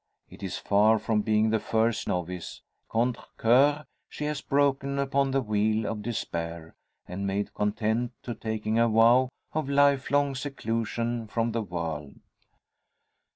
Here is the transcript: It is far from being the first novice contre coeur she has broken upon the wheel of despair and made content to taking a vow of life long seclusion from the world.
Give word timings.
It 0.31 0.41
is 0.41 0.57
far 0.57 0.97
from 0.97 1.21
being 1.21 1.51
the 1.51 1.59
first 1.59 2.07
novice 2.07 2.63
contre 2.89 3.23
coeur 3.37 3.85
she 4.09 4.23
has 4.25 4.41
broken 4.41 4.97
upon 4.97 5.29
the 5.29 5.43
wheel 5.43 5.85
of 5.85 6.01
despair 6.01 6.73
and 7.07 7.27
made 7.27 7.53
content 7.53 8.11
to 8.23 8.33
taking 8.33 8.79
a 8.79 8.89
vow 8.89 9.29
of 9.53 9.69
life 9.69 10.09
long 10.09 10.33
seclusion 10.33 11.27
from 11.27 11.51
the 11.51 11.61
world. 11.61 12.15